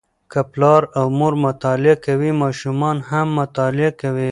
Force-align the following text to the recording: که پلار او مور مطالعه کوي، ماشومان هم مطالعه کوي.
که 0.31 0.39
پلار 0.51 0.83
او 0.99 1.05
مور 1.19 1.33
مطالعه 1.45 1.95
کوي، 2.05 2.31
ماشومان 2.41 2.97
هم 3.09 3.27
مطالعه 3.39 3.91
کوي. 4.01 4.19